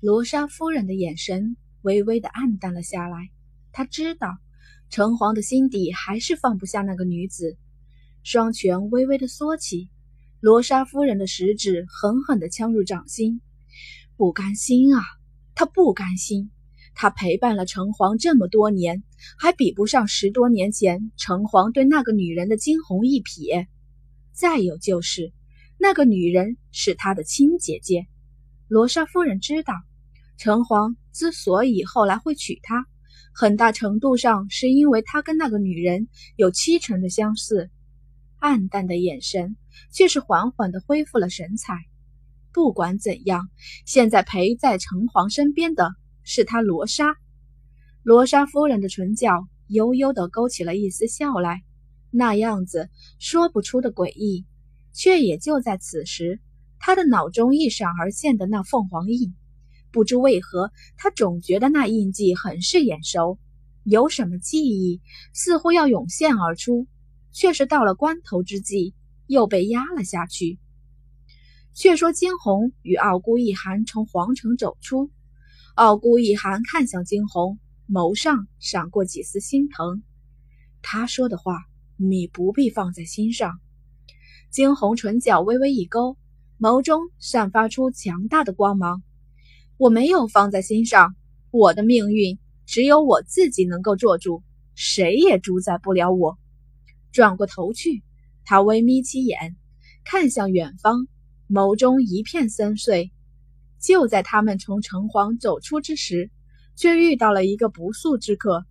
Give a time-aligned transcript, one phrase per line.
[0.00, 3.30] 罗莎夫人的眼神微微的暗淡了下来。
[3.72, 4.36] 她知道，
[4.90, 7.56] 城隍的心底还是放不下那个女子。
[8.22, 9.88] 双拳微微的缩起，
[10.40, 13.40] 罗莎夫人的食指狠狠的敲入掌心。
[14.16, 15.00] 不甘心啊，
[15.54, 16.50] 她不甘心。
[16.94, 19.02] 她陪伴了城隍这么多年，
[19.38, 23.66] 还比不上十多年前城隍对那个女人的惊鸿一瞥。
[24.32, 25.32] 再有就是，
[25.78, 28.06] 那个女人是他的亲姐姐。
[28.68, 29.74] 罗莎夫人知道，
[30.38, 32.84] 城隍之所以后来会娶她，
[33.32, 37.70] 很大程度上是因为他跟那个女人有七成的相似。
[38.38, 39.56] 暗淡的眼神
[39.92, 41.74] 却是缓缓地恢复了神采。
[42.52, 43.48] 不管怎样，
[43.84, 45.90] 现在陪在城隍身边的
[46.24, 47.16] 是他罗莎。
[48.02, 51.62] 罗莎夫人的唇角悠悠地勾起了一丝笑来，
[52.10, 54.44] 那样子说不出的诡异，
[54.92, 56.40] 却也就在此时。
[56.86, 59.34] 他的脑中一闪而现的那凤凰印，
[59.90, 63.40] 不知为何，他总觉得那印记很是眼熟，
[63.82, 65.00] 有什么记忆
[65.32, 66.86] 似乎要涌现而出，
[67.32, 68.94] 却是到了关头之际
[69.26, 70.60] 又被压了下去。
[71.74, 75.10] 却说惊鸿与傲孤一寒从皇城走出，
[75.74, 80.04] 傲孤一寒看向惊鸿，眸上闪过几丝心疼。
[80.82, 81.64] 他说的话，
[81.96, 83.58] 你不必放在心上。
[84.50, 86.16] 惊鸿唇角微微一勾。
[86.58, 89.02] 眸中散发出强大的光芒。
[89.76, 91.14] 我没有放在心上，
[91.50, 94.42] 我的命运只有我自己能够做主，
[94.74, 96.38] 谁也主宰不了我。
[97.12, 98.02] 转过头去，
[98.44, 99.56] 他微眯起眼，
[100.04, 101.06] 看向远方，
[101.48, 103.10] 眸中一片深邃。
[103.78, 106.30] 就在他们从城隍走出之时，
[106.74, 108.64] 却遇到了一个不速之客。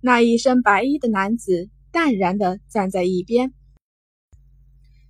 [0.00, 3.52] 那一身白衣的男子淡然地站在一边，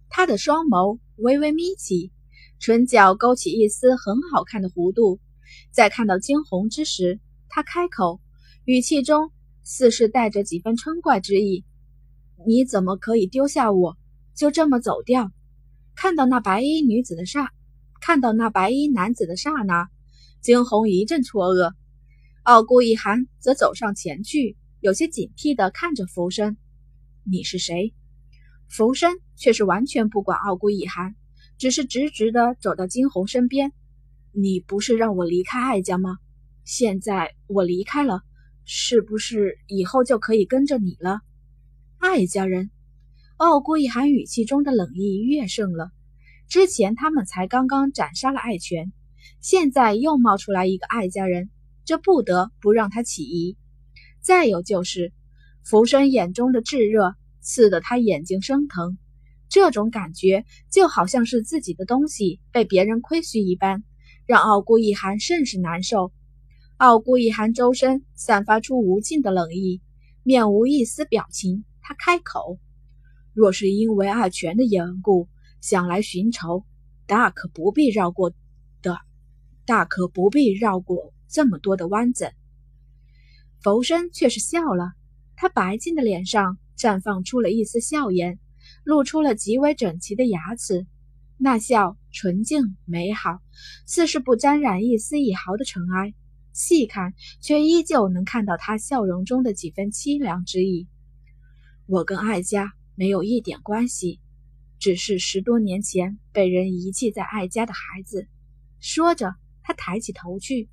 [0.08, 2.10] 他的双眸微微眯起。
[2.60, 5.20] 唇角勾起一丝很好看的弧度，
[5.70, 8.20] 在看到惊鸿之时，他开口，
[8.64, 9.30] 语气中
[9.62, 11.64] 似是带着几分嗔怪之意
[12.46, 13.98] ：“你怎么可以丢下我，
[14.34, 15.30] 就这么走掉？”
[15.94, 17.50] 看到那白衣女子的刹，
[18.00, 19.88] 看到那白衣男子的刹那，
[20.40, 21.74] 惊鸿一阵错愕。
[22.44, 26.56] 傲孤一寒则走上前去，有些警惕地看着浮生
[27.30, 27.92] ：“你是谁？”
[28.76, 31.14] 浮生却是完全不管傲孤一寒。
[31.58, 33.72] 只是直直的走到惊鸿身边，
[34.32, 36.18] 你不是让我离开艾家吗？
[36.64, 38.22] 现在我离开了，
[38.64, 41.20] 是不是以后就可以跟着你了？
[41.98, 42.72] 艾家人，
[43.36, 45.92] 傲孤一寒语气中的冷意越盛了。
[46.48, 48.92] 之前他们才刚刚斩杀了艾权，
[49.40, 51.48] 现在又冒出来一个艾家人，
[51.84, 53.56] 这不得不让他起疑。
[54.20, 55.12] 再有就是，
[55.62, 57.14] 浮生眼中的炙热，
[57.44, 58.98] 刺得他眼睛生疼。
[59.48, 63.84] 这种感觉就好像是自己的东西被别人亏虚一般，
[64.26, 66.10] 让傲孤一寒甚是难受。
[66.78, 69.80] 傲孤一寒周身散发出无尽的冷意，
[70.24, 71.64] 面无一丝表情。
[71.80, 72.58] 他开口
[73.32, 75.28] ：“若是因为爱权的缘故
[75.60, 76.64] 想来寻仇，
[77.06, 78.32] 大可不必绕过
[78.82, 78.98] 的，
[79.66, 82.32] 大可不必绕过这么多的弯子。”
[83.62, 84.94] 浮生却是笑了，
[85.36, 88.38] 他白净的脸上绽放出了一丝笑颜。
[88.82, 90.86] 露出了极为整齐的牙齿，
[91.38, 93.40] 那笑纯净美好，
[93.86, 96.14] 似是不沾染一丝一毫的尘埃。
[96.52, 100.86] 细看，却依旧能看到他笑容中的几分凄凉之意。
[101.86, 104.20] 我跟艾家没有一点关系，
[104.78, 108.28] 只是十多年前被人遗弃在艾家的孩子。
[108.80, 110.68] 说着，他抬起头去，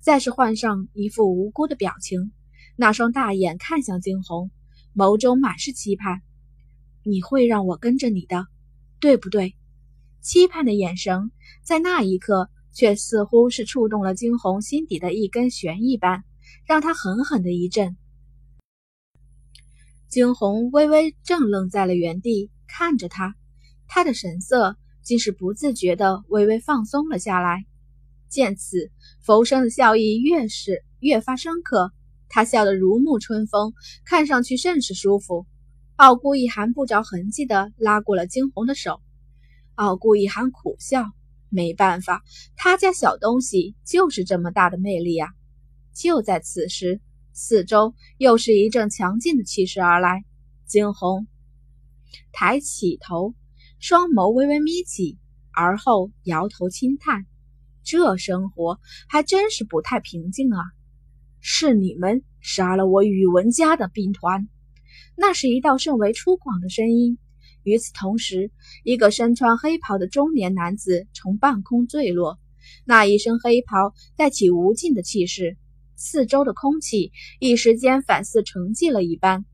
[0.00, 2.32] 再是换上一副无辜的表情，
[2.76, 4.50] 那双大眼看向惊鸿，
[4.94, 6.22] 眸中满是期盼。
[7.04, 8.46] 你会让我跟着你的，
[9.00, 9.54] 对不对？
[10.20, 11.32] 期盼的眼神
[11.62, 16.22] 在那一刻，却似乎是触动了惊鸿心底的一根弦一般，
[16.64, 17.96] 让他狠狠的一震。
[20.08, 23.34] 惊鸿微微怔愣在了原地，看着他，
[23.88, 27.64] 他的神色竟是不自觉的微微放松了下来。
[28.28, 31.92] 见此，浮生的笑意越是越发深刻，
[32.34, 33.74] 他笑得如沐春风，
[34.06, 35.44] 看上去甚是舒服。
[35.96, 39.02] 傲孤一寒不着痕迹地拉过了惊鸿的手，
[39.74, 41.04] 傲孤一寒苦笑，
[41.50, 42.22] 没办法，
[42.56, 45.28] 他家小东西就是这么大的魅力啊！
[45.92, 47.02] 就在此时，
[47.34, 50.24] 四周又是一阵强劲的气势而来，
[50.64, 51.26] 惊鸿
[52.32, 53.34] 抬起头，
[53.78, 55.18] 双眸微微眯起，
[55.52, 57.26] 而后摇头轻叹
[57.84, 60.58] ：“这生活还真是不太平静啊！
[61.42, 64.48] 是你们杀了我宇文家的兵团。”
[65.14, 67.18] 那是一道甚为粗犷的声音。
[67.64, 68.50] 与此同时，
[68.82, 72.38] 一个身穿黑袍的中年男子从半空坠落，
[72.84, 75.56] 那一身黑袍带起无尽的气势，
[75.94, 79.44] 四周的空气一时间反似沉寂了一般。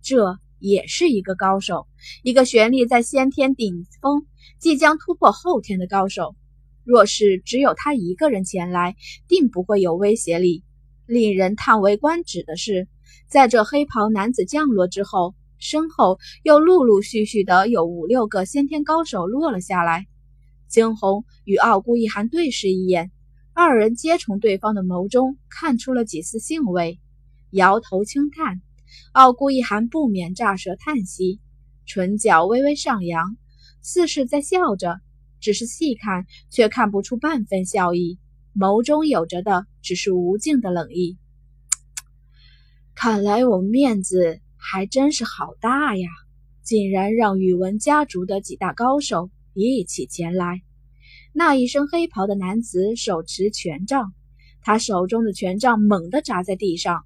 [0.00, 1.88] 这也是一个高手，
[2.22, 4.24] 一个悬立在先天顶峰、
[4.58, 6.36] 即将突破后天的高手。
[6.84, 8.96] 若是只有他一个人前来，
[9.28, 10.62] 定不会有威胁力。
[11.06, 12.88] 令人叹为观止的是，
[13.26, 20.06] 在这黑袍男子降落之后，身后又陆陆续续的有五六个先天高手落了下来。
[20.68, 23.10] 惊鸿与傲孤一寒对视一眼，
[23.52, 26.98] 二人皆从对方的眸中看出了几丝兴味，
[27.50, 28.62] 摇头轻叹。
[29.12, 31.40] 傲孤一寒不免乍舌叹息，
[31.84, 33.36] 唇角微微上扬，
[33.82, 35.00] 似是在笑着。
[35.40, 38.18] 只是细看，却看不出半分笑意，
[38.54, 41.18] 眸中有着的只是无尽的冷意。
[42.94, 46.08] 看来我面子还真是好大呀，
[46.62, 50.62] 竟然让宇文家族的几大高手一起前来。
[51.32, 54.12] 那一身黑袍的男子手持权杖，
[54.60, 57.04] 他手中的权杖猛地砸在地上，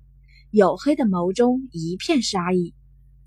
[0.53, 2.75] 黝黑的眸中一片杀意。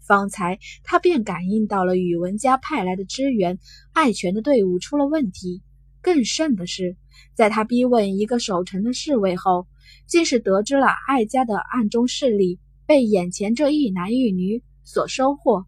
[0.01, 3.60] 方才他便感应到了宇文家派来的支援，
[3.94, 5.62] 爱权的队伍出了问题。
[6.01, 6.96] 更甚的是，
[7.34, 9.68] 在他逼问一个守城的侍卫后，
[10.07, 15.66] 竟是得知了艾家的暗中势力被眼前这一男一女所收获，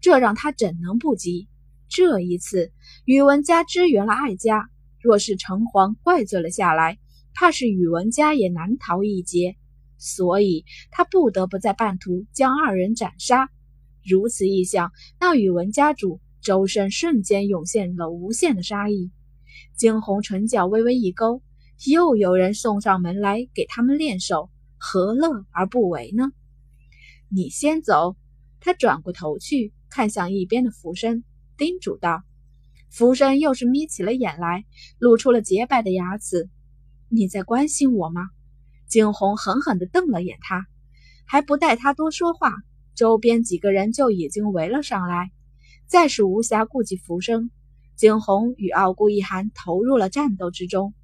[0.00, 1.48] 这让他怎能不急？
[1.88, 2.72] 这一次，
[3.04, 4.68] 宇文家支援了艾家，
[5.00, 6.98] 若是城隍怪罪了下来，
[7.32, 9.56] 怕是宇文家也难逃一劫。
[9.98, 13.48] 所以他不得不在半途将二人斩杀。
[14.04, 19.10] 如此一想，那宇文家主周身瞬间涌现了无限的杀意。
[19.76, 21.42] 惊鸿唇角微微一勾，
[21.86, 26.32] 又有人送上门来给他们练手，何乐而不为呢？
[27.28, 28.16] 你先走。
[28.58, 31.22] 他转过头去，看向一边的浮生，
[31.56, 32.24] 叮嘱道
[32.90, 34.64] ：“浮生又是眯起了眼来，
[34.98, 36.48] 露出了洁白的牙齿。
[37.08, 38.22] 你在关心我吗？”
[38.88, 40.66] 惊鸿狠狠地瞪了眼他，
[41.26, 42.54] 还不待他多说话。
[42.94, 45.30] 周边几个人就已经围了上来，
[45.86, 47.50] 再是无暇顾及浮生。
[47.96, 50.94] 景洪与傲孤一寒投入了战斗之中。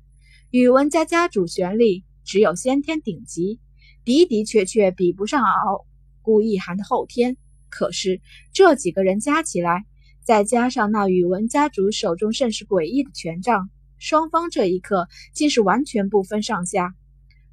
[0.50, 3.59] 宇文家家主玄力只有先天顶级，
[4.05, 5.87] 的的确确比不上傲
[6.21, 7.37] 孤一寒的后天。
[7.71, 8.21] 可是
[8.53, 9.87] 这几个人加起来，
[10.23, 16.95] 再加上那宇文家主手中甚是诡异的权杖，双方这一刻竟是完全不分上下。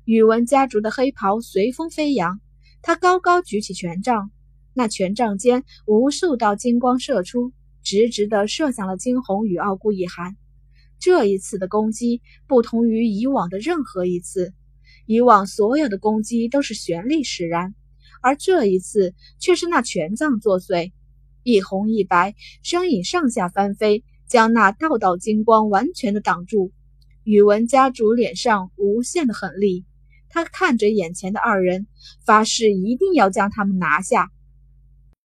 [0.04, 2.42] 宇文家族的黑袍随风飞扬。
[2.82, 4.32] 他高高举起权杖，
[4.74, 7.52] 那权杖间无数道金光射出，
[7.90, 10.38] 直直地射向了惊鸿与傲孤一寒。
[11.00, 14.54] 这一次的攻击不同于以往的任何一次，
[15.08, 17.74] 以往所有的攻击都是玄力使然，
[18.22, 20.92] 而这一次却是那权杖作祟，
[21.42, 26.72] 一红一白，身影上下翻飞，将那道道金光完全的挡住。
[27.24, 29.84] 宇文家主脸上无限的狠厉。
[30.30, 31.88] 他看着眼前的二人，
[32.24, 34.30] 发誓一定要将他们拿下。